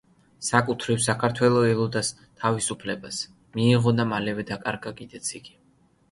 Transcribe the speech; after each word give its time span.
საკუთრივ 0.45 1.01
საქართველო 1.07 1.59
ელოდა 1.71 2.01
თავისუფლებას, 2.43 3.19
მიიღო 3.59 3.93
და 3.99 4.07
მალევე 4.13 4.47
დაკარგა 4.53 4.95
კიდეც 5.03 5.31
იგი. 5.41 5.55